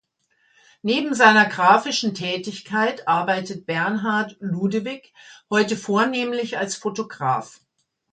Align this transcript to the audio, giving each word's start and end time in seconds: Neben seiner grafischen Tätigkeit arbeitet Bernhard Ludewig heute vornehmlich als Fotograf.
Neben 0.81 1.13
seiner 1.13 1.45
grafischen 1.45 2.15
Tätigkeit 2.15 3.07
arbeitet 3.07 3.67
Bernhard 3.67 4.35
Ludewig 4.39 5.13
heute 5.51 5.77
vornehmlich 5.77 6.57
als 6.57 6.73
Fotograf. 6.75 7.59